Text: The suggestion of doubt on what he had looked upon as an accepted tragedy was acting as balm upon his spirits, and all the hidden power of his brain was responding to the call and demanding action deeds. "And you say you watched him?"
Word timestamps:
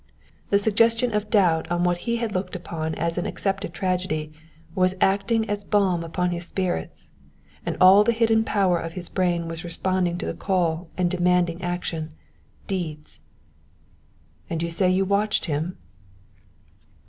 The 0.49 0.57
suggestion 0.57 1.13
of 1.13 1.29
doubt 1.29 1.69
on 1.69 1.83
what 1.83 1.99
he 2.09 2.15
had 2.15 2.31
looked 2.31 2.55
upon 2.55 2.95
as 2.95 3.19
an 3.19 3.27
accepted 3.27 3.71
tragedy 3.71 4.33
was 4.73 4.95
acting 4.99 5.47
as 5.47 5.63
balm 5.63 6.03
upon 6.03 6.31
his 6.31 6.47
spirits, 6.47 7.11
and 7.67 7.77
all 7.79 8.03
the 8.03 8.11
hidden 8.11 8.43
power 8.43 8.79
of 8.79 8.93
his 8.93 9.09
brain 9.09 9.47
was 9.47 9.63
responding 9.63 10.17
to 10.17 10.25
the 10.25 10.33
call 10.33 10.89
and 10.97 11.11
demanding 11.11 11.61
action 11.61 12.13
deeds. 12.65 13.19
"And 14.49 14.63
you 14.63 14.71
say 14.71 14.89
you 14.89 15.05
watched 15.05 15.45
him?" 15.45 15.77